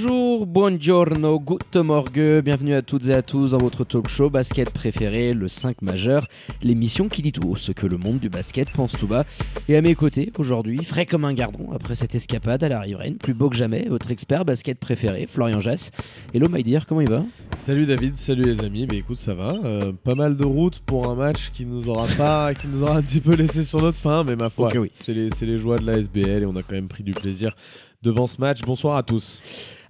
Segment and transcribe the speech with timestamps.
[0.00, 4.70] Bonjour, buongiorno, guten morgue, bienvenue à toutes et à tous dans votre talk show basket
[4.70, 6.28] préféré, le 5 majeur,
[6.62, 9.24] l'émission qui dit tout haut ce que le monde du basket pense tout bas.
[9.68, 13.16] Et à mes côtés, aujourd'hui, frais comme un gardon, après cette escapade à la riveraine,
[13.16, 15.90] plus beau que jamais, votre expert basket préféré, Florian Jass.
[16.32, 17.24] Hello my dear, comment il va?
[17.56, 21.10] Salut David, salut les amis, bah écoute ça va, Euh, pas mal de route pour
[21.10, 23.98] un match qui nous aura pas, qui nous aura un petit peu laissé sur notre
[23.98, 24.92] fin, mais ma foi, Ok, oui.
[24.94, 27.12] c'est les, c'est les joies de la SBL et on a quand même pris du
[27.14, 27.56] plaisir
[28.04, 28.60] devant ce match.
[28.62, 29.42] Bonsoir à tous.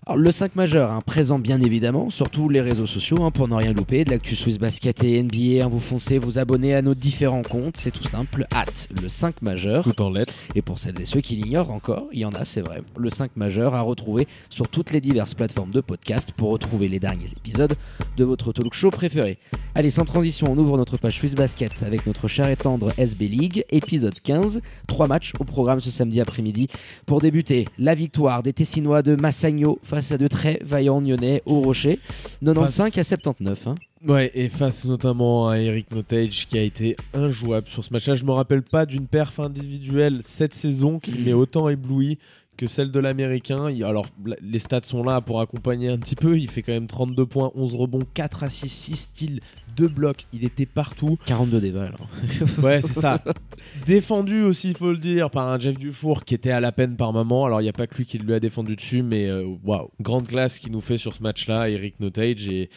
[0.08, 3.46] Alors, le 5 majeur, hein, présent bien évidemment sur tous les réseaux sociaux hein, pour
[3.46, 6.80] ne rien louper, de l'actu Swiss Basket et NBA, hein, vous foncez, vous abonnez à
[6.80, 9.84] nos différents comptes, c'est tout simple, hâte, le 5 majeur.
[9.84, 10.32] Tout en lettres.
[10.54, 12.80] Et pour celles et ceux qui l'ignorent encore, il y en a, c'est vrai.
[12.96, 17.00] Le 5 majeur à retrouver sur toutes les diverses plateformes de podcast pour retrouver les
[17.00, 17.74] derniers épisodes
[18.16, 19.36] de votre talk show préféré.
[19.74, 23.28] Allez, sans transition, on ouvre notre page Swiss Basket avec notre cher et tendre SB
[23.28, 24.62] League, épisode 15.
[24.86, 26.68] Trois matchs au programme ce samedi après-midi.
[27.04, 31.60] Pour débuter, la victoire des Tessinois de Massagno face à de très vaillants Nyonnais au
[31.60, 31.98] Rocher.
[32.44, 33.66] 95 à 79.
[33.66, 33.74] hein.
[34.06, 38.14] Ouais, et face notamment à Eric Notage qui a été injouable sur ce match-là.
[38.14, 41.24] Je me rappelle pas d'une perf individuelle cette saison qui Mm.
[41.24, 42.18] m'ait autant ébloui
[42.58, 43.66] que celle de l'américain.
[43.66, 44.06] Alors,
[44.42, 46.36] les stats sont là pour accompagner un petit peu.
[46.38, 49.40] Il fait quand même 32 points, 11 rebonds, 4 assists, 6 styles,
[49.76, 50.26] 2 blocs.
[50.32, 51.16] Il était partout.
[51.24, 51.94] 42 déval.
[52.00, 52.62] hein.
[52.62, 53.22] Ouais, c'est ça.
[53.86, 56.96] défendu aussi, il faut le dire, par un Jeff Dufour qui était à la peine
[56.96, 57.46] par moment.
[57.46, 59.90] Alors, il n'y a pas que lui qui lui a défendu dessus, mais euh, waouh,
[60.00, 62.48] grande classe qui nous fait sur ce match-là, Eric Notage.
[62.48, 62.70] Et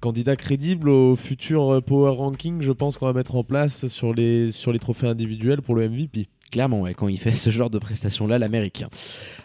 [0.00, 4.12] candidat crédible au futur euh, Power Ranking, je pense qu'on va mettre en place sur
[4.12, 6.26] les, sur les trophées individuels pour le MVP.
[6.50, 8.88] Clairement, quand il fait ce genre de prestations-là, l'américain.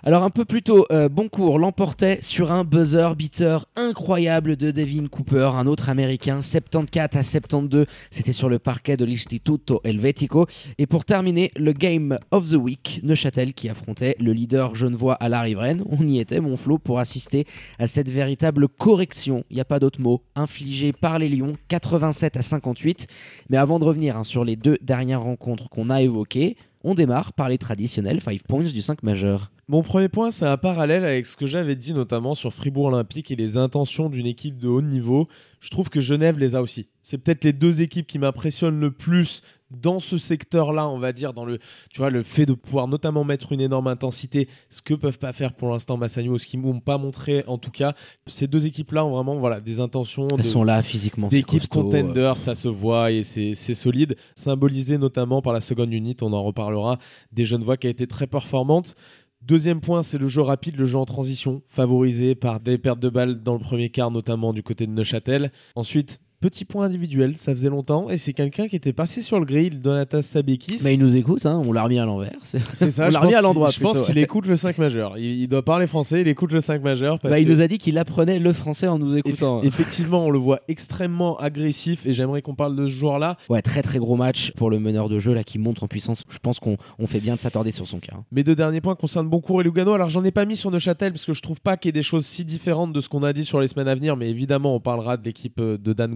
[0.03, 5.07] Alors, un peu plus tôt, euh, Boncourt l'emportait sur un buzzer beater incroyable de Devin
[5.07, 7.85] Cooper, un autre américain, 74 à 72.
[8.11, 10.47] C'était sur le parquet de l'Istituto Helvetico.
[10.77, 15.29] Et pour terminer, le Game of the Week, Neuchâtel qui affrontait le leader genevois à
[15.29, 15.83] la riveraine.
[15.89, 17.45] On y était, mon Flo, pour assister
[17.79, 22.37] à cette véritable correction, il n'y a pas d'autre mot, infligée par les Lions, 87
[22.37, 23.07] à 58.
[23.49, 27.33] Mais avant de revenir hein, sur les deux dernières rencontres qu'on a évoquées, on démarre
[27.33, 29.52] par les traditionnels 5 points du 5 majeur.
[29.69, 33.31] Mon premier point, c'est un parallèle avec ce que j'avais dit notamment sur Fribourg Olympique
[33.31, 35.29] et les intentions d'une équipe de haut niveau.
[35.61, 36.87] Je trouve que Genève les a aussi.
[37.01, 39.41] C'est peut-être les deux équipes qui m'impressionnent le plus
[39.71, 41.57] dans ce secteur-là, on va dire, dans le,
[41.89, 45.33] tu vois, le fait de pouvoir notamment mettre une énorme intensité, ce que peuvent pas
[45.33, 47.95] faire pour l'instant Massagno, ce qu'ils m'ont pas montré en tout cas.
[48.27, 50.27] Ces deux équipes-là ont vraiment, voilà, des intentions.
[50.31, 51.29] Elles de- sont là physiquement.
[51.31, 52.01] c'est d'équipe costaud, euh.
[52.01, 56.43] contender, ça se voit et c'est solide, symbolisé notamment par la seconde unit, on en
[56.43, 56.99] reparlera,
[57.31, 58.95] des jeunes voix qui a été très performante.
[59.45, 63.09] Deuxième point, c'est le jeu rapide, le jeu en transition, favorisé par des pertes de
[63.09, 65.51] balles dans le premier quart, notamment du côté de Neuchâtel.
[65.75, 69.45] Ensuite, petit point individuel, ça faisait longtemps, et c'est quelqu'un qui était passé sur le
[69.45, 70.79] grill, Donatas Sabekis.
[70.83, 72.35] Mais il nous écoute, hein, on l'a remis à l'envers.
[72.41, 72.59] c'est-
[72.91, 73.69] ça, on l'a remis à l'endroit.
[73.69, 74.23] Je pense qu'il ouais.
[74.23, 75.17] écoute le 5 majeur.
[75.17, 77.19] Il, il doit parler français, il écoute le 5 majeur.
[77.19, 79.63] Parce Bah, il que- nous a dit qu'il apprenait le français en nous Eff- écoutant.
[79.63, 83.37] Effectivement, on le voit extrêmement agressif et j'aimerais qu'on parle de ce joueur-là.
[83.49, 86.23] Ouais, très très gros match pour le meneur de jeu là qui monte en puissance.
[86.29, 88.15] Je pense qu'on on fait bien de s'attarder sur son cas.
[88.17, 88.23] hein.
[88.33, 89.93] Mes deux derniers points concernent Boncourt et Lugano.
[89.93, 91.93] Alors j'en ai pas mis sur Neuchâtel parce que je trouve pas qu'il y ait
[91.93, 94.29] des choses si différentes de ce qu'on a dit sur les semaines à venir, mais
[94.29, 96.15] évidemment on parlera de l'équipe euh, de Dan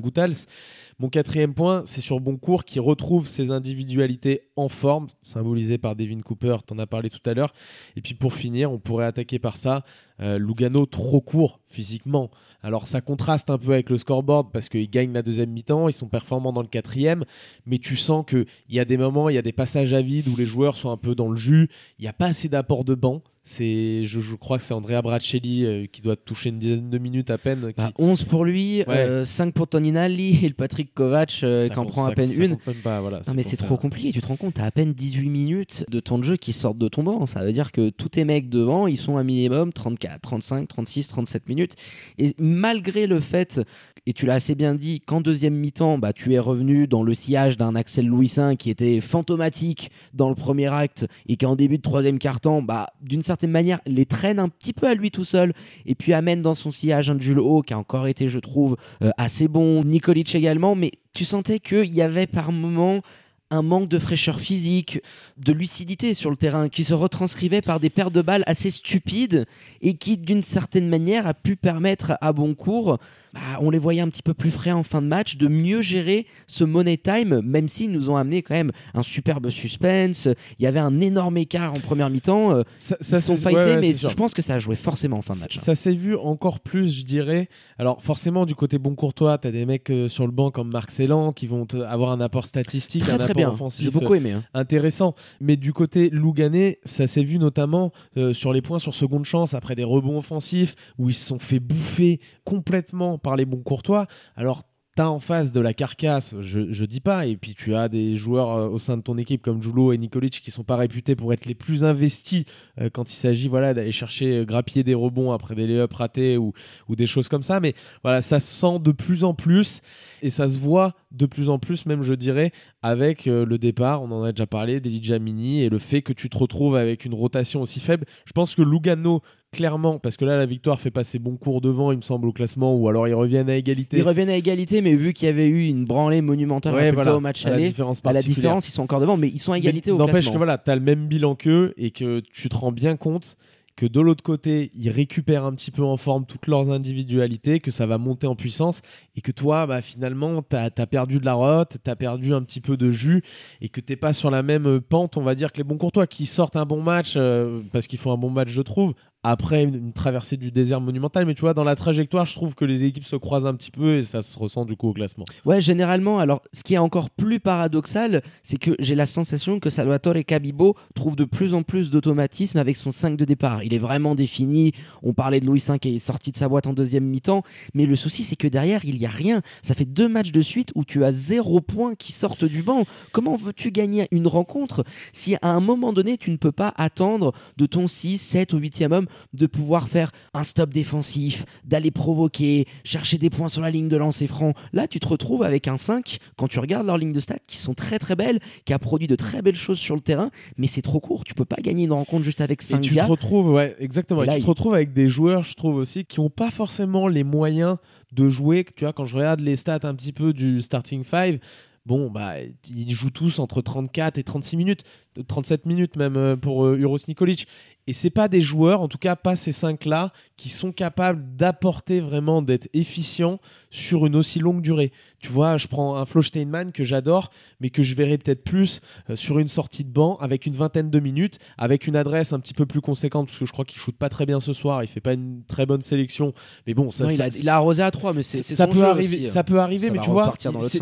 [1.00, 6.22] Mon quatrième point, c'est sur Boncourt qui retrouve ses individualités en forme, symbolisées par Devin
[6.22, 7.54] Cooper, t'en as parlé tout à l'heure.
[7.96, 9.84] Et puis pour finir, on pourrait attaquer par ça
[10.22, 12.32] euh, Lugano trop court physiquement.
[12.64, 15.94] Alors ça contraste un peu avec le scoreboard parce qu'ils gagnent la deuxième mi-temps, ils
[15.94, 17.24] sont performants dans le quatrième,
[17.68, 20.28] mais tu sens qu'il y a des moments, il y a des passages à vide
[20.28, 22.84] où les joueurs sont un peu dans le jus, il n'y a pas assez d'apport
[22.84, 23.22] de banc.
[23.50, 26.98] C'est, je, je crois que c'est Andrea Bracelli euh, qui doit toucher une dizaine de
[26.98, 27.68] minutes à peine.
[27.70, 29.24] qui- Bah, 11 pour lui, Ouais.
[29.26, 32.58] 5 pour Toninali et le Patrick Kovac euh, qui en prend à peine une.
[32.84, 35.30] pas, voilà, Non mais c'est trop compliqué, tu te rends compte, t'as à peine 18
[35.30, 37.26] minutes de temps de jeu qui sortent de ton banc.
[37.26, 41.08] Ça veut dire que tous tes mecs devant, ils sont à minimum 34, 35, 36,
[41.08, 41.76] 37 minutes.
[42.18, 43.62] Et malgré le fait,
[44.08, 47.14] et tu l'as assez bien dit, qu'en deuxième mi-temps, bah, tu es revenu dans le
[47.14, 51.76] sillage d'un Axel Louisin qui était fantomatique dans le premier acte et qui en début
[51.76, 55.26] de troisième quart-temps, bah, d'une certaine manière, les traîne un petit peu à lui tout
[55.26, 55.52] seul
[55.86, 58.78] et puis amène dans son sillage un Jules Haut qui a encore été, je trouve,
[59.04, 59.84] euh, assez bon.
[59.84, 63.02] Nikolic également, mais tu sentais qu'il y avait par moments
[63.50, 65.02] un manque de fraîcheur physique,
[65.38, 69.46] de lucidité sur le terrain, qui se retranscrivait par des paires de balles assez stupides
[69.82, 73.00] et qui, d'une certaine manière, a pu permettre à Boncourt,
[73.34, 75.82] bah, on les voyait un petit peu plus frais en fin de match, de mieux
[75.82, 80.28] gérer ce money time, même s'ils nous ont amené quand même un superbe suspense.
[80.60, 82.52] Il y avait un énorme écart en première mi-temps.
[82.54, 85.18] euh, Ça, Ils sont fightés, ouais, ouais, mais je pense que ça a joué forcément
[85.18, 85.58] en fin de match.
[85.58, 85.62] hein.
[85.64, 87.50] Ça s'est vu encore plus, je dirais.
[87.78, 90.92] Alors forcément, du côté bon courtois, t'as des mecs euh, sur le banc comme Marc
[90.92, 93.50] Célan qui vont avoir un apport statistique, Très un très apport bien.
[93.52, 94.32] offensif J'ai beaucoup aimé.
[94.32, 94.44] hein.
[94.54, 95.14] intéressant.
[95.42, 99.54] Mais du côté Louganais, ça s'est vu notamment euh, sur les points sur seconde chance
[99.54, 104.08] après des rebonds offensifs où ils se sont fait bouffer complètement par les bons courtois.
[104.36, 104.64] Alors
[104.98, 108.18] T'as en face de la carcasse, je, je dis pas, et puis tu as des
[108.18, 111.16] joueurs euh, au sein de ton équipe comme Julo et Nikolic qui sont pas réputés
[111.16, 112.46] pour être les plus investis
[112.82, 116.38] euh, quand il s'agit voilà, d'aller chercher, euh, grappiller des rebonds après des lay-ups ratés
[116.38, 116.52] ou,
[116.88, 117.60] ou des choses comme ça.
[117.60, 119.82] Mais voilà, ça se sent de plus en plus
[120.24, 122.52] et ça se voit de plus en plus, même je dirais,
[122.84, 126.14] avec euh, le départ, on en a déjà parlé, d'Eli Jamini et le fait que
[126.14, 128.06] tu te retrouves avec une rotation aussi faible.
[128.26, 129.22] Je pense que Lugano,
[129.52, 132.32] clairement, parce que là, la victoire fait passer bon cours devant, il me semble, au
[132.32, 133.98] classement, ou alors ils reviennent à égalité.
[133.98, 137.04] Ils reviennent à égalité, mais vu qu'il y avait eu une branlée monumentale Ouais, rappelle-toi,
[137.04, 139.30] voilà, au match à la aller, différence à la différence, ils sont encore devant, mais
[139.30, 140.34] ils sont à égalité Mais au N'empêche classement.
[140.34, 143.38] que voilà, tu as le même bilan qu'eux et que tu te rends bien compte
[143.78, 147.70] que de l'autre côté, ils récupèrent un petit peu en forme toutes leurs individualités, que
[147.70, 148.82] ça va monter en puissance
[149.16, 152.42] et que toi, bah, finalement, tu as, perdu de la rote, tu as perdu un
[152.42, 153.24] petit peu de jus
[153.62, 156.08] et que tu pas sur la même pente, on va dire, que les bons courtois
[156.08, 158.96] qui sortent un bon match, euh, parce qu'ils font un bon match, je trouve,
[159.30, 161.26] après une, traversée du désert monumental.
[161.26, 163.72] Mais tu vois, dans la trajectoire, je trouve que les équipes se croisent un petit
[163.72, 165.26] peu et ça se ressent du coup au classement.
[165.46, 166.20] Ouais, généralement.
[166.20, 170.76] Alors, ce qui est encore plus paradoxal, c'est que j'ai la sensation que Salvatore Cabibo
[170.96, 173.64] trouve de plus en plus d'automatisme avec son 5 de départ.
[173.64, 174.74] Il est vraiment défini.
[175.04, 177.44] On parlait de Louis V qui est sorti de sa boîte en deuxième mi-temps.
[177.74, 179.42] Mais le souci, c'est que derrière, il n'y a rien.
[179.62, 182.86] Ça fait deux matchs de suite où tu as zéro point qui sortent du banc.
[183.12, 184.84] Comment veux-tu gagner une rencontre
[185.14, 188.60] si à un moment donné, tu ne peux pas attendre de ton 6, 7 ou
[188.60, 193.70] 8e homme de pouvoir faire un stop défensif, d'aller provoquer, chercher des points sur la
[193.72, 194.54] ligne de lancer franc.
[194.74, 197.58] Là, tu te retrouves avec un 5, quand tu regardes leurs lignes de stats, qui
[197.58, 200.68] sont très très belles, qui a produit de très belles choses sur le terrain, mais
[200.68, 201.24] c'est trop court.
[201.24, 203.06] Tu peux pas gagner une rencontre juste avec 5 Et tu gars.
[203.06, 204.22] te retrouves, ouais, exactement.
[204.22, 206.30] Et Et là, tu il- te retrouves avec des joueurs, je trouve aussi, qui n'ont
[206.30, 207.78] pas forcément les moyens
[208.14, 208.66] de jouer.
[208.76, 211.40] Tu vois, quand je regarde les stats un petit peu du starting 5,
[211.86, 212.34] bon, bah,
[212.70, 214.84] ils jouent tous entre 34 et 36 minutes,
[215.28, 217.48] 37 minutes même euh, pour euh, Uros Nikolic.
[217.90, 222.02] Et c'est pas des joueurs, en tout cas pas ces cinq-là, qui sont capables d'apporter
[222.02, 224.92] vraiment, d'être efficients sur une aussi longue durée.
[225.20, 227.32] Tu vois, je prends un Flo Steinman que j'adore,
[227.62, 230.90] mais que je verrai peut-être plus euh, sur une sortie de banc avec une vingtaine
[230.90, 233.80] de minutes, avec une adresse un petit peu plus conséquente, parce que je crois qu'il
[233.80, 236.34] shoot pas très bien ce soir, il fait pas une très bonne sélection.
[236.68, 238.66] Mais bon, ça, Non, il, a, il a arrosé à 3, mais c'est c'est ça
[238.66, 239.44] son peut jeu arriver, aussi, ça hein.
[239.44, 240.34] peut arriver, Ça mais tu vois,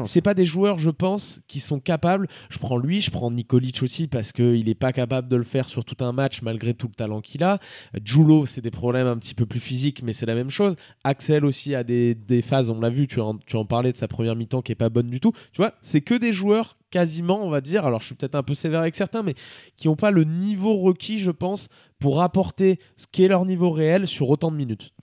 [0.06, 2.28] c'est pas des joueurs, je pense, qui sont capables.
[2.50, 5.70] Je prends lui, je prends Nikolic aussi parce qu'il est pas capable de le faire
[5.70, 7.60] sur tout un match malgré tout le talent qu'il a.
[8.04, 10.76] Julo, c'est des problèmes un petit peu plus physiques, mais c'est la même chose.
[11.04, 14.62] Axel aussi a des, phases, on l'a vu, tu en, parlais de sa première mi-temps
[14.62, 15.32] qui est pas bonne du tout.
[15.52, 18.44] Tu vois, c'est que des joueurs quasiment, on va dire, alors je suis peut-être un
[18.44, 19.36] peu sévère avec certains, mais
[19.76, 21.68] qui n'ont pas le niveau requis, je pense,
[22.00, 24.95] pour apporter ce qui est leur niveau réel sur autant de minutes.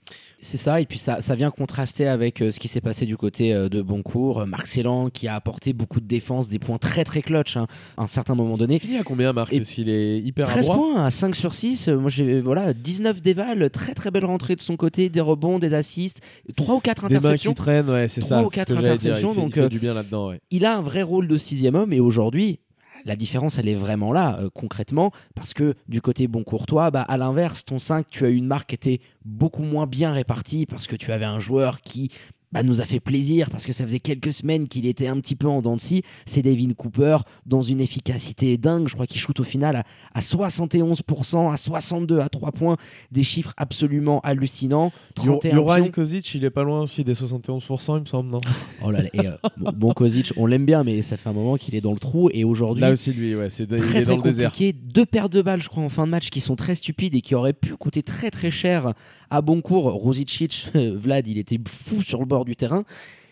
[0.45, 3.15] C'est ça, et puis ça, ça vient contraster avec euh, ce qui s'est passé du
[3.15, 4.41] côté euh, de Boncourt.
[4.41, 7.65] Euh, Marc Célan qui a apporté beaucoup de défense, des points très très clutch hein,
[7.95, 8.77] à un certain moment donné.
[8.77, 10.75] Fini à combien, Marc qu'il est hyper 13 adroit.
[10.75, 11.87] points à 5 sur 6.
[11.87, 15.59] Euh, Moi, j'ai voilà, 19 dévals, très très belle rentrée de son côté, des rebonds,
[15.59, 16.19] des assists,
[16.57, 17.53] 3 ou 4 Des mains qui interceptions.
[17.53, 18.43] traînent, ouais, c'est Trois ça.
[18.43, 19.11] ou c'est ce quatre que j'allais dire.
[19.11, 20.41] Il interceptions, fait- il donc, fait euh, du bien là-dedans, ouais.
[20.51, 22.59] Il a un vrai rôle de sixième homme et aujourd'hui,
[23.05, 27.01] la différence, elle est vraiment là, euh, concrètement, parce que du côté bon courtois, bah,
[27.01, 30.65] à l'inverse, ton 5, tu as eu une marque qui était beaucoup moins bien répartie
[30.65, 32.11] parce que tu avais un joueur qui
[32.53, 35.35] bah, nous a fait plaisir parce que ça faisait quelques semaines qu'il était un petit
[35.35, 36.03] peu en dents de scie.
[36.25, 38.87] C'est Devin Cooper dans une efficacité dingue.
[38.87, 39.83] Je crois qu'il shoot au final à,
[40.13, 42.77] à 71%, à 62, à 3 points.
[43.11, 44.91] Des chiffres absolument hallucinants.
[45.15, 45.85] 31 Jura pions.
[45.85, 48.41] Nikozic, il est pas loin aussi des 71%, il me semble, non
[48.83, 51.33] Oh là là, et, euh, bon, bon Kozic, on l'aime bien, mais ça fait un
[51.33, 53.79] moment qu'il est dans le trou et aujourd'hui, Là aussi, lui, ouais, c'est il est
[53.79, 54.51] très dans le désert.
[54.83, 57.21] Deux paires de balles, je crois, en fin de match qui sont très stupides et
[57.21, 58.93] qui auraient pu coûter très très cher
[59.29, 59.91] à Boncourt.
[59.93, 62.83] Rosicic, Vlad, il était fou sur le bord du terrain.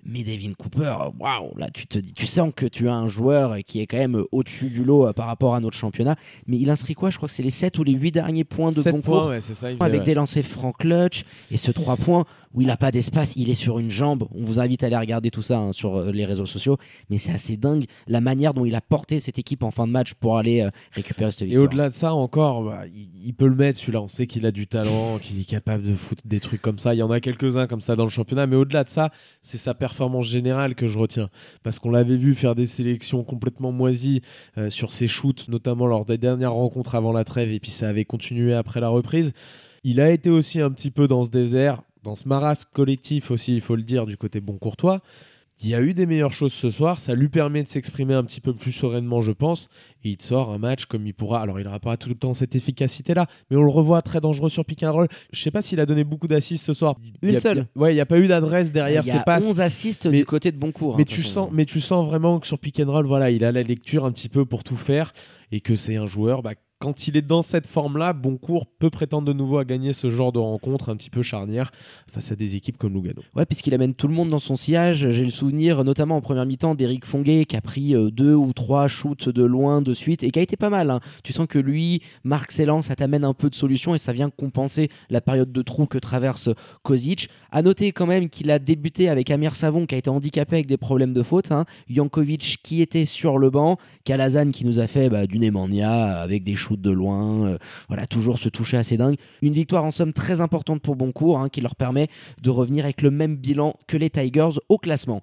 [0.04, 3.58] Mais Devin Cooper, waouh, là tu te dis, tu sens que tu as un joueur
[3.64, 6.16] qui est quand même au-dessus du lot euh, par rapport à notre championnat.
[6.48, 7.12] Mais il inscrit quoi?
[7.12, 9.38] Je crois que c'est les 7 ou les 8 derniers points de 7 Boncourt points,
[9.38, 10.16] ouais, avec dit, des ouais.
[10.16, 13.80] lancers francs clutch et ce 3 points où il n'a pas d'espace, il est sur
[13.80, 14.28] une jambe.
[14.32, 16.78] On vous invite à aller regarder tout ça hein, sur euh, les réseaux sociaux,
[17.10, 19.92] mais c'est assez dingue la manière dont il a porté cette équipe en fin de
[19.92, 21.66] match pour aller euh, récupérer cette Et victoire.
[21.66, 24.02] au-delà de ça, encore, bah, il, il peut le mettre celui-là.
[24.02, 26.94] On sait qu'il a du talent, qu'il est capable de foutre des trucs comme ça.
[26.94, 29.58] Il y en a quelques-uns comme ça dans le championnat, mais au-delà de ça, c'est
[29.58, 31.30] sa performance générale que je retiens.
[31.64, 34.22] Parce qu'on l'avait vu faire des sélections complètement moisies
[34.58, 37.90] euh, sur ses shoots, notamment lors des dernières rencontres avant la trêve, et puis ça
[37.90, 39.34] avait continué après la reprise.
[39.84, 43.54] Il a été aussi un petit peu dans ce désert, dans ce marasme collectif aussi,
[43.56, 45.02] il faut le dire, du côté bon courtois.
[45.64, 48.24] Il y a eu des meilleures choses ce soir, ça lui permet de s'exprimer un
[48.24, 49.70] petit peu plus sereinement, je pense,
[50.04, 51.40] et il sort un match comme il pourra.
[51.40, 54.50] Alors, il n'aura pas tout le temps cette efficacité-là, mais on le revoit très dangereux
[54.50, 55.08] sur pick and roll.
[55.32, 56.96] Je sais pas s'il a donné beaucoup d'assists ce soir.
[57.22, 57.68] Une seule.
[57.76, 59.46] Ouais, il n'y a pas eu d'adresse derrière Il y ses a passes.
[59.46, 60.96] 11 assists Mais- du côté de Boncourt.
[60.98, 63.30] Mais hein, de tu sens, mais tu sens vraiment que sur pick and roll, voilà,
[63.30, 65.14] il a la lecture un petit peu pour tout faire
[65.52, 66.42] et que c'est un joueur.
[66.42, 70.10] Bah, quand il est dans cette forme-là, Boncourt peut prétendre de nouveau à gagner ce
[70.10, 71.72] genre de rencontre un petit peu charnière
[72.12, 73.22] face à des équipes comme Lugano.
[73.36, 75.12] Ouais, puisqu'il amène tout le monde dans son sillage.
[75.12, 78.52] J'ai le souvenir, notamment en première mi-temps, d'Eric Fonguet qui a pris euh, deux ou
[78.52, 80.90] trois shoots de loin de suite et qui a été pas mal.
[80.90, 81.02] hein.
[81.24, 84.32] Tu sens que lui, Marc Célan, ça t'amène un peu de solution et ça vient
[84.32, 86.50] compenser la période de trou que traverse
[86.82, 87.30] Kozic.
[87.52, 90.66] À noter quand même qu'il a débuté avec Amir Savon qui a été handicapé avec
[90.66, 91.52] des problèmes de faute.
[91.52, 91.66] Hein.
[91.88, 93.78] Jankovic qui était sur le banc.
[94.04, 97.48] Kalazan qui nous a fait bah, du Nemanja avec des shoots de loin.
[97.48, 99.16] euh, voilà, toujours se toucher assez dingue.
[99.42, 102.08] Une victoire en somme très importante pour Boncourt hein, qui leur permet
[102.42, 105.22] de revenir avec le même bilan que les Tigers au classement.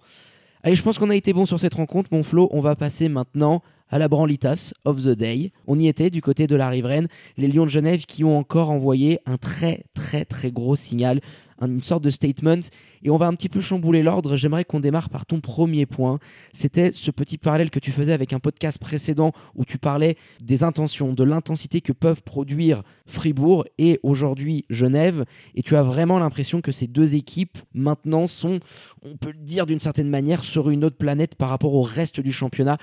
[0.63, 2.49] Allez, je pense qu'on a été bon sur cette rencontre, mon Flo.
[2.53, 5.53] On va passer maintenant à la branlitas of the day.
[5.67, 7.09] On y était du côté de la riveraine.
[7.37, 11.21] Les Lions de Genève qui ont encore envoyé un très très très gros signal,
[11.67, 12.61] une sorte de statement.
[13.03, 14.37] Et on va un petit peu chambouler l'ordre.
[14.37, 16.19] J'aimerais qu'on démarre par ton premier point.
[16.53, 20.65] C'était ce petit parallèle que tu faisais avec un podcast précédent où tu parlais des
[20.65, 25.25] intentions, de l'intensité que peuvent produire Fribourg et aujourd'hui Genève.
[25.55, 28.59] Et tu as vraiment l'impression que ces deux équipes maintenant sont,
[29.03, 32.19] on peut le dire d'une certaine manière, sur une autre planète par rapport au reste
[32.21, 32.79] du championnat.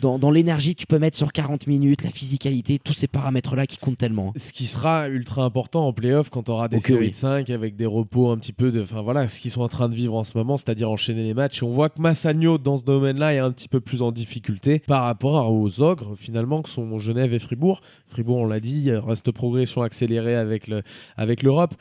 [0.00, 3.66] Dans, dans l'énergie que tu peux mettre sur 40 minutes, la physicalité, tous ces paramètres-là
[3.66, 4.32] qui comptent tellement.
[4.34, 7.10] Ce qui sera ultra important en playoff quand on aura des Ok, séries oui.
[7.10, 8.80] de 5 avec des repos un petit peu de.
[8.80, 11.62] Voilà, ce qu'ils sont en train de vivre en ce moment, c'est-à-dire enchaîner les matchs.
[11.62, 15.04] On voit que Massagno, dans ce domaine-là, est un petit peu plus en difficulté par
[15.04, 17.80] rapport aux ogres, finalement, que sont Genève et Fribourg.
[18.06, 21.74] Fribourg, on l'a dit, reste progression accélérée avec l'Europe.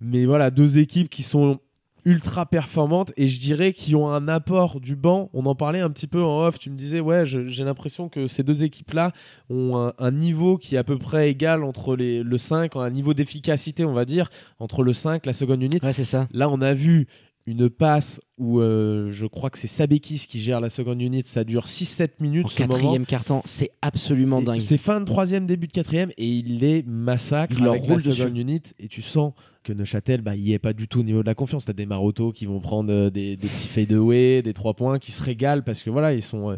[0.00, 1.58] Mais voilà, deux équipes qui sont
[2.04, 5.30] ultra performantes et je dirais qui ont un apport du banc.
[5.32, 6.58] On en parlait un petit peu en off.
[6.58, 9.12] Tu me disais, ouais, j'ai l'impression que ces deux équipes-là
[9.48, 12.90] ont un, un niveau qui est à peu près égal entre les, le 5, un
[12.90, 15.84] niveau d'efficacité, on va dire, entre le 5, la seconde unité.
[15.86, 16.28] Ouais, c'est ça.
[16.32, 17.06] Là, on a vu
[17.46, 21.28] une passe où euh, je crois que c'est Sabekis qui gère la seconde unité.
[21.28, 24.60] Ça dure 6-7 minutes En ce quatrième carton, c'est absolument Et dingue.
[24.60, 27.94] C'est fin de troisième, début de quatrième, et il les massacre Il leur avec la
[27.94, 28.62] roule seconde unit.
[28.78, 29.32] Et tu sens
[29.72, 31.64] que Neuchâtel, bah, il n'y est pas du tout au niveau de la confiance.
[31.64, 35.12] T'as des Maroto qui vont prendre euh, des, des petits fadeaway, des trois points, qui
[35.12, 36.56] se régalent parce que voilà, ils sont, euh,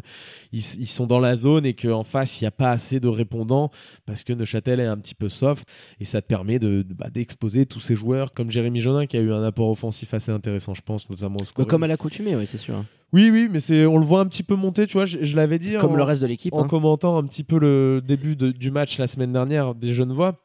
[0.51, 3.07] ils, ils sont dans la zone et qu'en face, il n'y a pas assez de
[3.07, 3.69] répondants
[4.05, 5.67] parce que Neuchâtel est un petit peu soft.
[5.99, 9.17] Et ça te permet de, de- bah, d'exposer tous ces joueurs comme Jérémy Jonin qui
[9.17, 11.67] a eu un apport offensif assez intéressant, je pense, notamment au score.
[11.67, 12.83] Comme à l'accoutumée, oui, c'est sûr.
[13.11, 15.05] Oui, oui, mais c'est, on le voit un petit peu monter, tu vois.
[15.05, 15.73] Je, je l'avais dit.
[15.79, 16.51] Comme en- le reste de l'équipe.
[16.53, 16.67] en hein.
[16.67, 20.42] commentant un petit peu le début de- du match la semaine dernière des Genevois,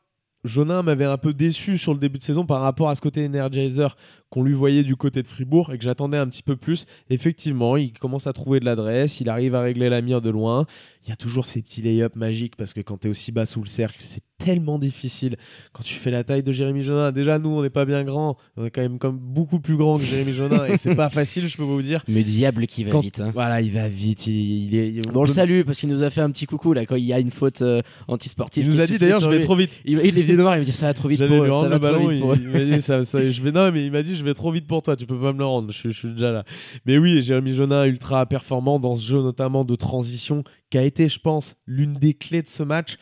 [0.48, 3.24] Jonin m'avait un peu déçu sur le début de saison par rapport à ce côté
[3.24, 3.96] Energizer
[4.30, 6.84] qu'on lui voyait du côté de Fribourg et que j'attendais un petit peu plus.
[7.10, 10.66] Effectivement, il commence à trouver de l'adresse, il arrive à régler la mire de loin.
[11.06, 13.46] Il y a toujours ces petits lay-ups magiques parce que quand tu es aussi bas
[13.46, 15.36] sous le cercle, c'est tellement difficile.
[15.72, 18.36] Quand tu fais la taille de Jérémy Jonin, déjà nous on n'est pas bien grand,
[18.58, 21.48] on est quand même comme beaucoup plus grand que Jérémy Jonin et c'est pas facile,
[21.48, 22.04] je peux vous dire.
[22.08, 23.20] Mais diable qui va Quand- vite.
[23.20, 23.30] hein.
[23.32, 25.06] Voilà, il va vite, il, il est.
[25.10, 27.04] Bon, on le salue parce qu'il nous a fait un petit coucou là quand il
[27.04, 28.66] y a une faute euh, antisportive.
[28.66, 29.44] Il nous a dit d'ailleurs, je vais lui.
[29.44, 29.80] trop vite.
[29.86, 31.68] Il, il est venu il me dit ça va trop vite pour lui ça va
[31.68, 32.08] le trop ballon.
[32.08, 34.14] vite Il, pour il m'a dit ça, ça- je vais non mais il m'a dit
[34.18, 34.96] je vais trop vite pour toi.
[34.96, 35.72] Tu peux pas me le rendre.
[35.72, 36.44] Je, je suis déjà là.
[36.84, 41.08] Mais oui, Jérémy Jonin ultra performant dans ce jeu notamment de transition qui a été,
[41.08, 42.98] je pense, l'une des clés de ce match.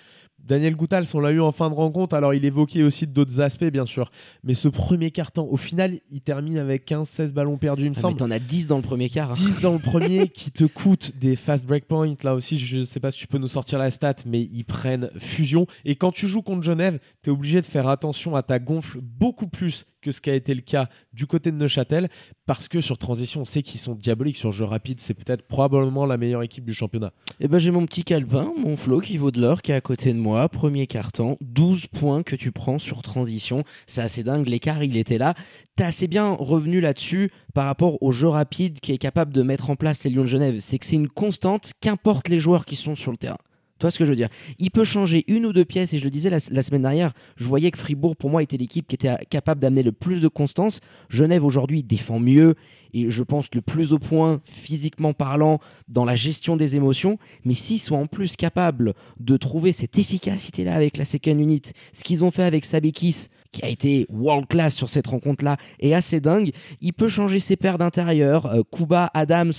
[0.47, 2.15] Daniel Goutals, on l'a eu en fin de rencontre.
[2.15, 4.11] Alors, il évoquait aussi d'autres aspects, bien sûr.
[4.45, 7.99] Mais ce premier carton, au final, il termine avec 15-16 ballons perdus, il me Ah,
[7.99, 8.17] mais semble.
[8.17, 9.31] t'en as 10 dans le premier quart.
[9.31, 9.35] hein.
[9.35, 12.15] 10 dans le premier qui te coûtent des fast breakpoints.
[12.23, 15.11] Là aussi, je sais pas si tu peux nous sortir la stat, mais ils prennent
[15.19, 15.67] fusion.
[15.85, 19.01] Et quand tu joues contre Genève, tu es obligé de faire attention à ta gonfle
[19.03, 22.09] beaucoup plus que ce qui a été le cas du côté de Neuchâtel.
[22.47, 24.37] Parce que sur transition, on sait qu'ils sont diaboliques.
[24.37, 27.13] Sur jeu rapide, c'est peut-être probablement la meilleure équipe du championnat.
[27.41, 29.81] Et ben j'ai mon petit calepin, mon Flo qui vaut de l'or, qui est à
[29.81, 30.36] côté de moi.
[30.51, 33.65] Premier carton, 12 points que tu prends sur transition.
[33.87, 35.35] C'est assez dingue, l'écart il était là.
[35.77, 39.71] T'es assez bien revenu là-dessus par rapport au jeu rapide qui est capable de mettre
[39.71, 40.59] en place les Lions de Genève.
[40.61, 43.39] C'est que c'est une constante, qu'importe les joueurs qui sont sur le terrain.
[43.79, 44.31] Tu vois ce que je veux dire?
[44.59, 47.45] Il peut changer une ou deux pièces, et je le disais la, semaine dernière, je
[47.45, 50.29] voyais que Fribourg, pour moi, était l'équipe qui était à- capable d'amener le plus de
[50.29, 50.81] constance.
[51.11, 52.55] Genève, aujourd'hui, défend mieux,
[52.95, 57.19] et je pense le plus au point, physiquement parlant, dans la gestion des émotions.
[57.45, 62.03] Mais s'ils sont en plus capables de trouver cette efficacité-là avec la second unit, ce
[62.03, 66.21] qu'ils ont fait avec Sabekis, qui a été world class sur cette rencontre-là, est assez
[66.21, 66.51] dingue.
[66.83, 68.47] Il peut changer ses paires d'intérieur.
[68.47, 69.53] Euh, Kuba, Adams,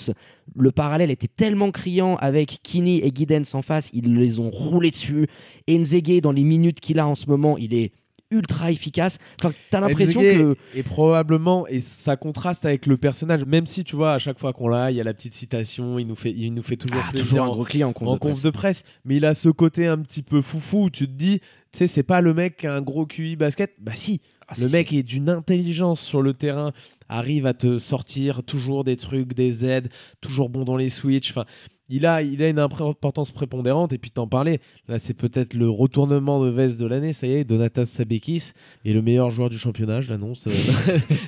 [0.55, 4.91] le parallèle était tellement criant avec Kini et Giddens en face, ils les ont roulés
[4.91, 5.27] dessus.
[5.67, 7.91] Nzege, dans les minutes qu'il a en ce moment, il est
[8.29, 9.17] ultra efficace.
[9.41, 13.95] Enfin, t'as l'impression que Et probablement, et ça contraste avec le personnage, même si tu
[13.95, 16.31] vois, à chaque fois qu'on l'a, il y a la petite citation, il nous fait,
[16.31, 18.83] il nous fait toujours ah, plaisir toujours un gros client en en conf de presse,
[19.05, 21.39] mais il a ce côté un petit peu foufou où tu te dis,
[21.71, 23.73] tu sais, c'est pas le mec qui a un gros QI basket.
[23.79, 24.97] Bah si, Ah, le si, mec si.
[24.99, 26.71] est d'une intelligence sur le terrain,
[27.09, 29.89] arrive à te sortir toujours des trucs, des aides,
[30.21, 31.31] toujours bon dans les switches.
[31.31, 31.45] Enfin,
[31.89, 33.93] il a, il a une importance prépondérante.
[33.93, 37.13] Et puis t'en parlais, là c'est peut-être le retournement de veste de l'année.
[37.13, 38.51] Ça y est, Donatas Sabekis
[38.85, 40.01] est le meilleur joueur du championnat.
[40.01, 40.47] Je l'annonce.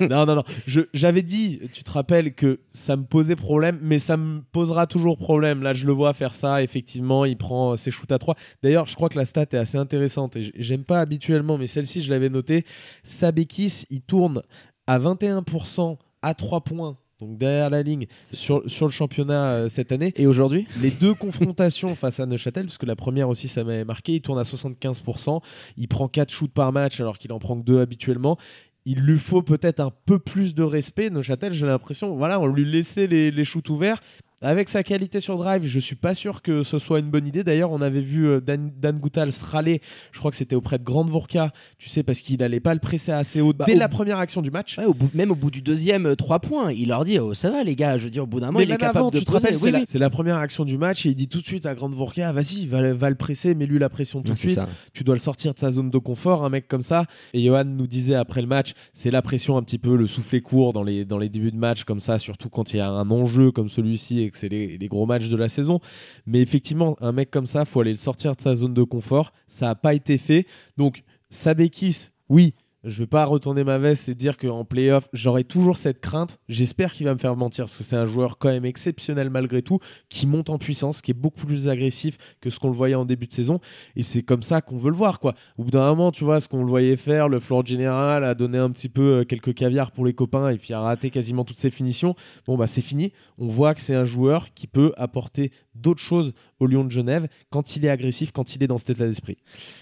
[0.00, 0.44] Non, non, non.
[0.92, 5.16] J'avais dit, tu te rappelles que ça me posait problème, mais ça me posera toujours
[5.16, 5.62] problème.
[5.62, 6.62] Là, je le vois faire ça.
[6.62, 8.36] Effectivement, il prend ses shoots à 3.
[8.62, 12.02] D'ailleurs, je crois que la stat est assez intéressante et j'aime pas habituellement, mais celle-ci,
[12.02, 12.64] je l'avais notée.
[13.04, 14.42] Sabekis, il tourne
[14.86, 16.96] à 21% à 3 points.
[17.20, 20.12] Donc derrière la ligne sur, sur le championnat euh, cette année.
[20.16, 20.66] Et aujourd'hui?
[20.80, 24.22] Les deux confrontations face à Neuchâtel, parce que la première aussi ça m'avait marqué, il
[24.22, 25.42] tourne à 75%,
[25.76, 28.38] il prend 4 shoots par match alors qu'il en prend que 2 habituellement.
[28.86, 31.10] Il lui faut peut-être un peu plus de respect.
[31.10, 34.00] Neuchâtel, j'ai l'impression, voilà, on lui laissait les, les shoots ouverts.
[34.42, 37.44] Avec sa qualité sur drive, je suis pas sûr que ce soit une bonne idée.
[37.44, 39.82] D'ailleurs, on avait vu euh, Dan, Dan Goutal se râler,
[40.12, 42.80] je crois que c'était auprès de Grande Vorka, tu sais, parce qu'il allait pas le
[42.80, 44.78] presser assez haut Bah, dès au- la première action du match.
[44.78, 47.50] Ouais, au bout, même au bout du deuxième 3 points, il leur dit oh, ça
[47.50, 49.10] va les gars, je veux dire au bout d'un moment Mais il est capable avant,
[49.10, 49.84] de tu te Oui, c'est, la, oui.
[49.86, 52.32] c'est la première action du match et il dit tout de suite à Grande Vorka,
[52.32, 54.54] vas-y, va, va le presser, mets-lui la pression tout de suite.
[54.54, 54.68] ça.
[54.94, 57.04] tu dois le sortir de sa zone de confort, un mec comme ça.
[57.34, 60.40] Et Johan nous disait après le match, c'est la pression un petit peu, le soufflet
[60.40, 62.88] court dans les, dans les débuts de match comme ça, surtout quand il y a
[62.88, 65.80] un enjeu comme celui-ci que c'est les, les gros matchs de la saison.
[66.26, 69.32] Mais effectivement, un mec comme ça, faut aller le sortir de sa zone de confort.
[69.46, 70.46] Ça n'a pas été fait.
[70.76, 72.54] Donc, Sabekis, oui.
[72.82, 76.38] Je vais pas retourner ma veste et dire qu'en playoff, j'aurai toujours cette crainte.
[76.48, 79.60] J'espère qu'il va me faire mentir parce que c'est un joueur quand même exceptionnel malgré
[79.60, 82.94] tout, qui monte en puissance, qui est beaucoup plus agressif que ce qu'on le voyait
[82.94, 83.60] en début de saison.
[83.96, 85.34] Et c'est comme ça qu'on veut le voir, quoi.
[85.58, 88.34] Au bout d'un moment, tu vois, ce qu'on le voyait faire, le floor général, a
[88.34, 91.44] donné un petit peu euh, quelques caviars pour les copains et puis a raté quasiment
[91.44, 92.14] toutes ses finitions.
[92.46, 93.12] Bon, bah, c'est fini.
[93.36, 97.28] On voit que c'est un joueur qui peut apporter d'autres choses au Lyon de Genève
[97.50, 99.38] quand il est agressif, quand il est dans cet état d'esprit.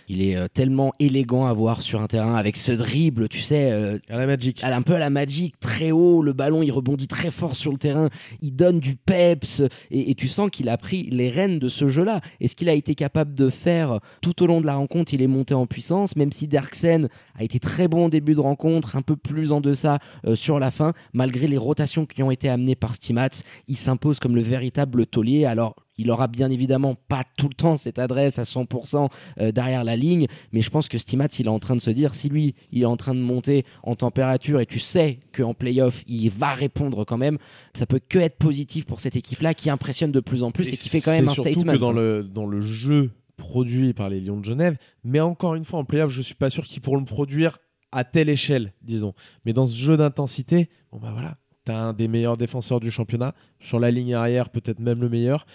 [0.08, 3.70] Il est euh, tellement élégant à voir sur un terrain avec ce dribble, tu sais,
[3.70, 4.62] euh, À la Magic.
[4.64, 7.70] à- un peu à la Magic, très haut, le ballon il rebondit très fort sur
[7.72, 8.08] le terrain,
[8.40, 11.88] il donne du peps et, et tu sens qu'il a pris les rênes de ce
[11.88, 12.20] jeu-là.
[12.40, 15.22] Et ce qu'il a été capable de faire tout au long de la rencontre, il
[15.22, 18.96] est monté en puissance, même si Derksen a été très bon au début de rencontre,
[18.96, 22.48] un peu plus en deçà euh, sur la fin, malgré les rotations qui ont été
[22.48, 25.44] amenées par Stimats, il s'impose comme le véritable taulier.
[25.44, 29.08] Alors il aura bien évidemment pas tout le temps cette adresse à 100%
[29.40, 31.90] euh, derrière la ligne, mais je pense que Stimats, il est en train de se
[31.90, 35.54] dire, si lui, il est en train de monter en température et tu sais qu'en
[35.54, 37.38] playoff, il va répondre quand même,
[37.74, 40.76] ça peut que être positif pour cette équipe-là qui impressionne de plus en plus et,
[40.76, 41.72] qui fait quand même un surtout statement.
[41.72, 45.64] que dans le, dans le jeu produit par les Lions de Genève, mais encore une
[45.64, 47.58] fois en playoff, je suis pas sûr qu'ils pourront le produire
[47.92, 49.14] à telle échelle, disons.
[49.44, 53.34] Mais dans ce jeu d'intensité, bon bah voilà, t'as un des meilleurs défenseurs du championnat
[53.60, 55.46] sur la ligne arrière, peut-être même le meilleur.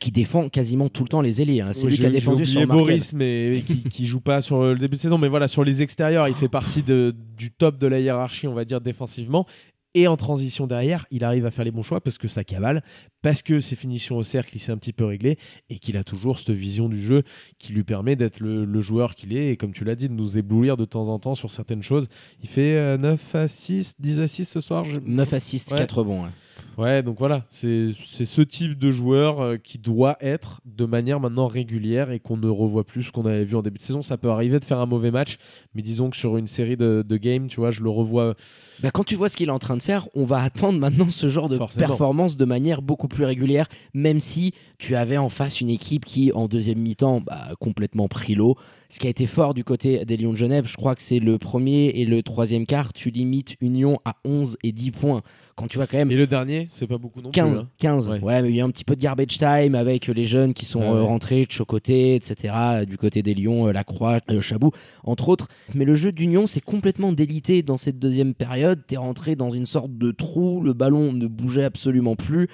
[0.00, 1.60] Qui défend quasiment tout le temps les ailiers.
[1.60, 1.72] hein.
[1.72, 2.66] C'est Oui, lui qui a défendu sur.
[2.66, 5.16] Boris, mais qui, qui joue pas sur le début de saison.
[5.18, 8.54] Mais voilà, sur les extérieurs, il fait partie de- du top de la hiérarchie, on
[8.54, 9.46] va dire défensivement.
[9.94, 12.84] Et en transition derrière, il arrive à faire les bons choix parce que ça cavale,
[13.22, 15.36] parce que ses finitions au cercle, il s'est un petit peu réglé
[15.68, 17.24] et qu'il a toujours cette vision du jeu
[17.58, 20.14] qui lui permet d'être le, le joueur qu'il est et comme tu l'as dit, de
[20.14, 22.06] nous éblouir de temps en temps sur certaines choses.
[22.40, 24.84] Il fait euh, 9 assists, 10 assists ce soir.
[24.84, 25.78] je- 9 assists, Ouais.
[25.78, 26.22] 4 bons.
[26.22, 26.30] ouais.
[26.78, 31.46] Ouais, donc voilà, c'est ce type de joueur euh, qui doit être de manière maintenant
[31.46, 34.02] régulière et qu'on ne revoit plus ce qu'on avait vu en début de saison.
[34.02, 35.36] Ça peut arriver de faire un mauvais match,
[35.74, 38.34] mais disons que sur une série de, de games, tu vois, je le revois.
[38.82, 41.10] Bah, quand tu vois ce qu'il est en train de faire, on va attendre maintenant
[41.10, 41.86] ce genre de Forcément.
[41.86, 46.32] performance de manière beaucoup plus régulière, même si tu avais en face une équipe qui,
[46.32, 48.56] en deuxième mi-temps, bah, a complètement pris l'eau.
[48.92, 51.20] Ce qui a été fort du côté des Lions de Genève, je crois que c'est
[51.20, 55.22] le premier et le troisième quart, tu limites Union à 11 et 10 points.
[55.54, 57.60] Quand tu vois quand même Et le dernier, c'est pas beaucoup non 15, plus.
[57.60, 57.68] hein.
[57.78, 58.08] 15.
[58.08, 58.18] Ouais.
[58.20, 58.42] Ouais.
[58.42, 60.80] mais il y a un petit peu de garbage time avec les jeunes qui sont
[60.80, 61.06] Ouais, euh, ouais.
[61.06, 62.52] rentrés de Chocoté, etc.
[62.56, 64.72] euh, Du côté des Lions, euh, Lacroix, euh, Chabou,
[65.04, 65.46] entre autres.
[65.74, 68.80] Mais le jeu d'Union s'est complètement délité dans cette deuxième période.
[68.88, 72.48] T'es rentré dans une sorte de trou, le ballon ne bougeait absolument plus.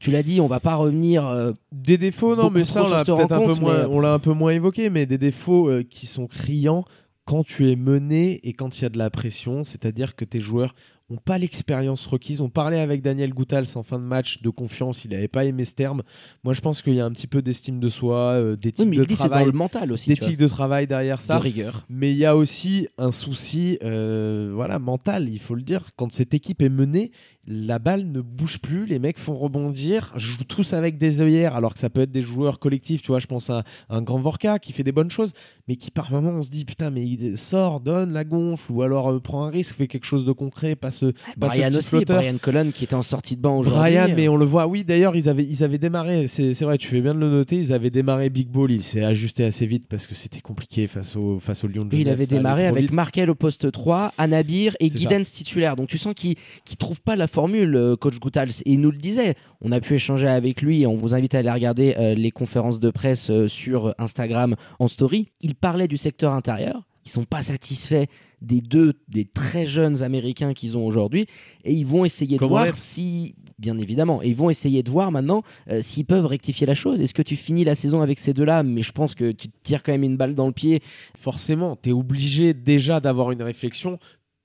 [0.00, 1.26] Tu l'as dit, on va pas revenir.
[1.26, 4.00] euh, Des défauts, non, mais ça, on l'a peut-être un peu rencontre, moins, mais- on
[4.00, 6.84] l'a un peu moins évoqué, mais des défauts euh, qui sont criants
[7.24, 10.40] quand tu es mené et quand il y a de la pression, c'est-à-dire que tes
[10.40, 10.74] joueurs
[11.10, 12.42] ont pas l'expérience requise.
[12.42, 15.64] On parlait avec Daniel Goutals en fin de match de confiance, il n'avait pas aimé
[15.64, 16.02] ce terme.
[16.44, 18.96] Moi, je pense qu'il y a un petit peu d'estime de soi, euh, d'éthique Oui,
[18.98, 20.08] de dit dans travail, le mental aussi.
[20.10, 21.36] d'éthique de travail derrière ça.
[21.38, 21.86] de rigueur.
[21.88, 25.86] Mais il y a aussi un souci euh, voilà, mental, il faut le dire.
[25.96, 27.10] Quand cette équipe est menée,
[27.50, 31.72] la balle ne bouge plus, les mecs font rebondir, jouent tous avec des œillères, alors
[31.72, 33.00] que ça peut être des joueurs collectifs.
[33.00, 35.32] Tu vois, je pense à un grand Vorka qui fait des bonnes choses,
[35.66, 38.82] mais qui par moment on se dit putain, mais il sort, donne la gonfle, ou
[38.82, 41.02] alors euh, prend un risque, fait quelque chose de concret, passe,
[41.36, 42.18] Brian aussi, flotteur.
[42.18, 43.80] Brian Colon qui était en sortie de banc aujourd'hui.
[43.80, 46.88] Brian, mais on le voit, oui, d'ailleurs, ils avaient, ils avaient démarré, c'est vrai, tu
[46.88, 49.86] fais bien de le noter, ils avaient démarré Big Ball, il s'est ajusté assez vite
[49.88, 52.92] parce que c'était compliqué face au, face au Lyon de il avait démarré avec.
[52.92, 55.76] Markel au poste 3, Anabir et Guidance titulaire.
[55.76, 56.30] Donc tu sens qu'il
[56.70, 58.62] ne trouve pas la formule, euh, coach Goutals.
[58.64, 59.36] Et il nous le disait.
[59.60, 62.32] On a pu échanger avec lui et on vous invite à aller regarder euh, les
[62.32, 65.28] conférences de presse euh, sur Instagram en story.
[65.40, 66.82] Il parlait du secteur intérieur.
[67.06, 68.06] Ils sont pas satisfaits
[68.42, 71.26] des deux, des très jeunes Américains qu'ils ont aujourd'hui.
[71.64, 75.10] Et ils vont essayer de voir si, bien évidemment, et ils vont essayer de voir
[75.10, 77.00] maintenant euh, s'ils peuvent rectifier la chose.
[77.00, 78.62] Est-ce que tu finis la saison avec ces deux-là?
[78.62, 80.82] Mais je pense que tu te tires quand même une balle dans le pied
[81.16, 83.98] forcément, tu es obligé déjà d'avoir une réflexion.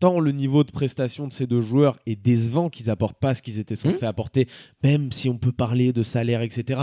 [0.03, 3.41] Tant le niveau de prestation de ces deux joueurs est décevant qu'ils apportent pas ce
[3.41, 3.91] qu'ils étaient Mmh.
[3.91, 4.49] censés apporter,
[4.83, 6.81] même si on peut parler de salaire, etc.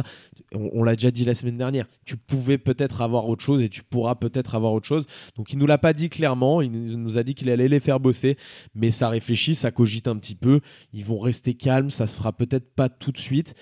[0.54, 1.86] On, on l'a déjà dit la semaine dernière.
[2.06, 5.06] Tu pouvais peut-être avoir autre chose et tu pourras peut-être avoir autre chose.
[5.36, 6.62] Donc il nous l'a pas dit clairement.
[6.62, 8.38] Il nous a dit qu'il allait les faire bosser,
[8.74, 10.60] mais ça réfléchit, ça cogite un petit peu.
[10.94, 13.54] Ils vont rester calmes, ça se fera peut-être pas tout de suite.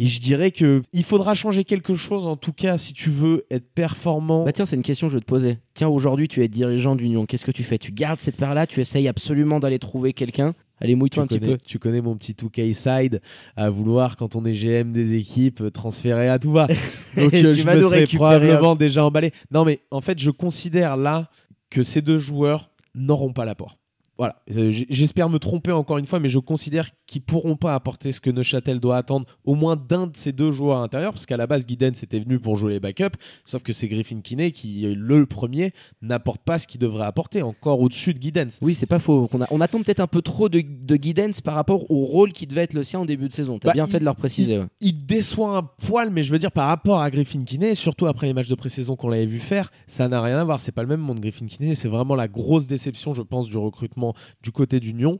[0.00, 3.46] Et je dirais que il faudra changer quelque chose en tout cas si tu veux
[3.50, 4.44] être performant.
[4.44, 5.58] Bah tiens, c'est une question que je vais te poser.
[5.74, 7.26] Tiens, aujourd'hui, tu es dirigeant d'Union.
[7.26, 7.78] Qu'est-ce que tu fais?
[7.78, 8.68] Tu gardes cette paire-là?
[8.68, 10.54] Tu essayes absolument d'aller trouver quelqu'un?
[10.80, 11.58] Allez, mouille-toi un petit peu.
[11.58, 13.20] tu connais mon petit 2K side
[13.56, 16.68] à vouloir quand on est GM des équipes euh, transférer à tout va.
[17.16, 19.32] Donc euh, tu je vas me serais probablement déjà emballé.
[19.50, 21.28] Non mais en fait je considère là
[21.70, 23.76] que ces deux joueurs n'auront pas l'apport.
[24.18, 28.20] Voilà, j'espère me tromper encore une fois, mais je considère qu'ils pourront pas apporter ce
[28.20, 31.46] que Neuchâtel doit attendre au moins d'un de ces deux joueurs intérieurs, parce qu'à la
[31.46, 35.24] base Guiden c'était venu pour jouer les backups, sauf que c'est Griffin Kinney qui le
[35.26, 38.58] premier n'apporte pas ce qu'il devrait apporter, encore au-dessus de Guidance.
[38.60, 39.28] Oui, c'est pas faux.
[39.32, 42.32] On, a- on attend peut-être un peu trop de, de guidance par rapport au rôle
[42.32, 43.58] qui devait être le sien en début de saison.
[43.60, 44.58] T'as Bah, bien il- fait de leur préciser.
[44.58, 44.66] ouais.
[44.80, 48.26] il déçoit un poil, mais je veux dire par rapport à Griffin Kinney, surtout après
[48.26, 50.58] les matchs de pré-saison qu'on l'avait vu faire, ça n'a rien à voir.
[50.58, 51.20] C'est pas le même monde.
[51.20, 54.07] Griffin Kinney, c'est vraiment la grosse déception, je pense, du recrutement
[54.42, 55.18] du côté d'Union.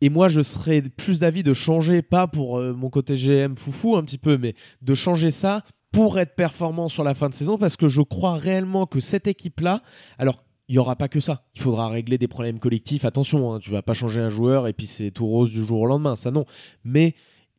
[0.00, 3.96] Et moi, je serais plus d'avis de changer, pas pour euh, mon côté GM foufou
[3.96, 7.56] un petit peu, mais de changer ça pour être performant sur la fin de saison,
[7.56, 9.82] parce que je crois réellement que cette équipe-là,
[10.18, 11.44] alors il n'y aura pas que ça.
[11.54, 13.04] Il faudra régler des problèmes collectifs.
[13.04, 15.80] Attention, hein, tu vas pas changer un joueur et puis c'est tout rose du jour
[15.80, 16.46] au lendemain, ça non.
[16.84, 17.14] Mais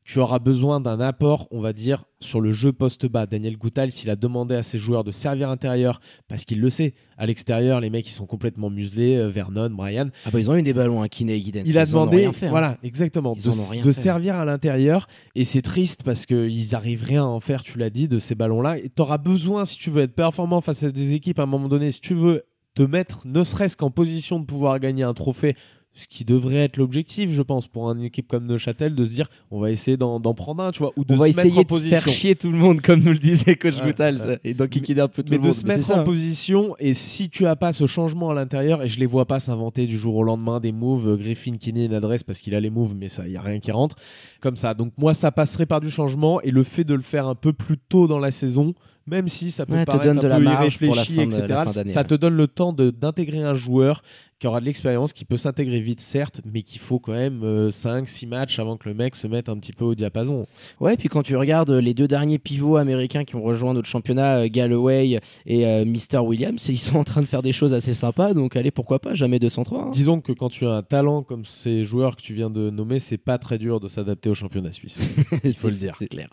[0.06, 3.26] tu auras besoin d'un apport, on va dire, sur le jeu poste bas.
[3.26, 6.94] Daniel Goutal, s'il a demandé à ses joueurs de servir intérieur, parce qu'il le sait,
[7.18, 10.56] à l'extérieur, les mecs ils sont complètement muselés, euh, Vernon, Brian, Ah bah ils ont
[10.56, 11.64] eu des ballons à Kiné et guidance.
[11.66, 12.52] il a Ils demandé, rien fait, hein.
[12.52, 13.36] voilà, exactement,
[13.74, 15.08] Ils de, servir à l'intérieur.
[15.34, 18.36] Et c'est triste parce qu'ils arrivent rien à en faire, tu l'as dit, de ces
[18.36, 18.78] ballons-là.
[18.78, 21.48] Et tu auras besoin, si tu veux être performant face à des équipes à un
[21.48, 22.44] moment donné, si tu veux
[22.76, 25.56] te mettre ne serait-ce qu'en position de pouvoir gagner un trophée,
[25.96, 29.28] ce qui devrait être l'objectif, je pense, pour une équipe comme Neuchâtel, de se dire
[29.50, 31.60] on va essayer d'en prendre un, tu vois, ou de On va se mettre essayer
[31.60, 32.00] en de position.
[32.00, 35.08] faire chier tout le monde, comme nous le disait Coach Ouais, et donc il un
[35.08, 35.56] peu tout mais le de monde.
[35.56, 36.04] se Mais mettre en ça, hein.
[36.04, 39.40] position et si tu as pas ce changement à l'intérieur et je les vois pas
[39.40, 42.60] s'inventer du jour au lendemain des moves euh, Griffin Kinney une adresse parce qu'il a
[42.60, 43.96] les moves mais ça y a rien qui rentre
[44.42, 47.28] comme ça donc moi ça passerait par du changement et le fait de le faire
[47.28, 48.74] un peu plus tôt dans la saison
[49.08, 51.84] même si ça peut Ouais, paraître un de la peu marge pour la irréfléchi etc
[51.86, 54.02] ça te donne le temps d'intégrer un joueur
[54.38, 58.28] qui aura de l'expérience qui peut s'intégrer vite certes mais qu'il faut quand même 5-6
[58.28, 60.46] matchs avant que le mec se mette un petit peu au diapason
[60.82, 63.88] Ouais, puis quand tu regardes euh, les deux derniers pivots américains qui ont rejoint notre
[63.88, 66.18] championnat, euh, Galloway et euh, Mr.
[66.20, 69.14] Williams, ils sont en train de faire des choses assez sympas, donc allez, pourquoi pas,
[69.14, 69.80] jamais 203.
[69.80, 69.90] hein.
[69.94, 73.00] disons que quand tu as un talent comme ces joueurs que tu viens de nommer
[73.00, 75.00] c'est pas très dur de s'adapter au championnat suisse
[75.44, 75.94] c'est le dire.
[75.96, 76.28] C'est clair.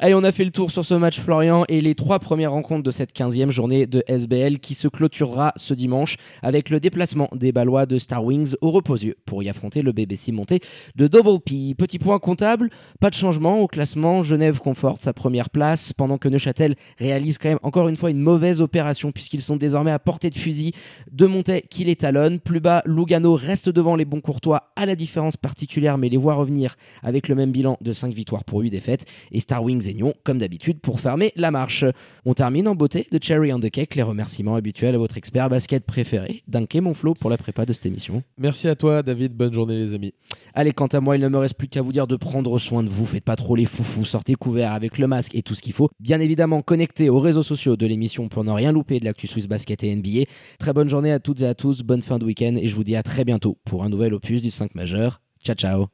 [0.00, 2.84] Allez, on a fait le tour sur ce match, Florian, et les trois premières rencontres
[2.84, 7.50] de cette 15e journée de SBL qui se clôturera ce dimanche avec le déplacement des
[7.50, 10.60] Ballois de Star Wings au Reposieux pour y affronter le BBC monté
[10.94, 11.74] de Double P.
[11.76, 14.22] Petit point comptable, pas de changement au classement.
[14.22, 18.20] Genève conforte sa première place pendant que Neuchâtel réalise quand même encore une fois une
[18.20, 20.70] mauvaise opération puisqu'ils sont désormais à portée de fusil
[21.10, 22.38] de Montet qui les talonne.
[22.38, 26.34] Plus bas, Lugano reste devant les bons courtois à la différence particulière mais les voit
[26.34, 29.94] revenir avec le même bilan de 5 victoires pour 8 défaites et Star Wings et
[29.94, 31.84] Nyon comme d'habitude pour fermer la marche.
[32.26, 35.50] On termine en beauté de Cherry on the Cake, les remerciements habituels à votre expert
[35.50, 38.22] basket préféré, Dunké Monflo pour la prépa de cette émission.
[38.38, 39.34] Merci à toi, David.
[39.34, 40.12] Bonne journée, les amis.
[40.54, 42.82] Allez, quant à moi, il ne me reste plus qu'à vous dire de prendre soin
[42.82, 43.04] de vous.
[43.04, 45.90] Faites pas trop les foufous, sortez couverts avec le masque et tout ce qu'il faut.
[46.00, 49.46] Bien évidemment, connectez aux réseaux sociaux de l'émission pour ne rien louper de l'actu Swiss
[49.46, 50.24] Basket et NBA.
[50.58, 52.84] Très bonne journée à toutes et à tous, bonne fin de week-end et je vous
[52.84, 55.20] dis à très bientôt pour un nouvel opus du 5 majeur.
[55.44, 55.82] Ciao ciao